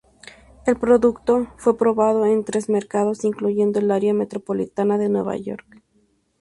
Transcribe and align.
El 0.65 0.77
producto 0.77 1.49
fue 1.57 1.77
probado 1.77 2.25
en 2.25 2.43
tres 2.43 2.69
mercados, 2.69 3.23
incluyendo 3.23 3.77
el 3.77 3.91
área 3.91 4.15
metropolitana 4.15 4.97
de 4.97 5.09
Nueva 5.09 5.37
York. 5.37 5.83